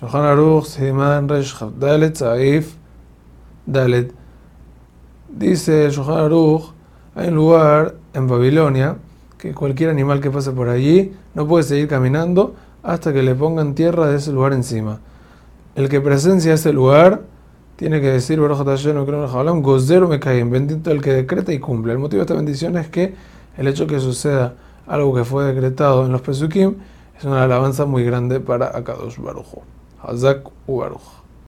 [0.00, 2.74] Shulchan Aruch, Siman Resh Dalet, Saif,
[3.64, 4.12] Dalet.
[5.28, 6.72] Dice Shulchan Aruch,
[7.14, 8.96] hay un lugar en Babilonia
[9.38, 13.76] que cualquier animal que pase por allí no puede seguir caminando hasta que le pongan
[13.76, 14.98] tierra de ese lugar encima.
[15.76, 17.22] El que presencia ese lugar
[17.76, 21.92] tiene que decir, Gozero me caen, bendito el que decreta y cumple.
[21.92, 23.14] El motivo de esta bendición es que
[23.56, 24.54] el hecho que suceda
[24.88, 26.74] algo que fue decretado en los Pesukim
[27.16, 29.62] es una alabanza muy grande para Akadosh Baruch.
[30.04, 31.23] هازاك وباروخ